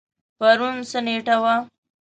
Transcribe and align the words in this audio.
پرون 0.37 0.75
څه 0.89 0.99
نیټه 1.05 1.35
وه؟ 1.43 1.55